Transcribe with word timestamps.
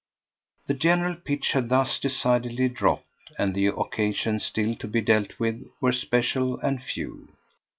The 0.65 0.73
general 0.73 1.13
pitch 1.13 1.51
had 1.51 1.69
thus 1.69 1.99
decidedly 1.99 2.67
dropped, 2.69 3.05
and 3.37 3.53
the 3.53 3.67
occasions 3.67 4.43
still 4.43 4.73
to 4.77 4.87
be 4.87 4.99
dealt 5.01 5.37
with 5.39 5.63
were 5.79 5.91
special 5.91 6.59
and 6.61 6.81
few. 6.81 7.27